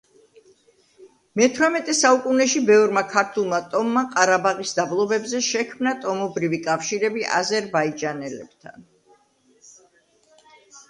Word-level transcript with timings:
მეთვრამეტე 1.39 1.93
საუკუნეში 1.97 2.61
ბევრმა 2.69 3.03
ქურთულმა 3.11 3.59
ტომმა 3.73 4.03
ყარაბაღის 4.15 4.73
დაბლობებზე 4.79 5.41
შექმნა 5.49 5.93
ტომობრივი 6.05 6.61
კავშირები 6.69 7.25
აზერბაიჯანელებთან. 7.41 8.89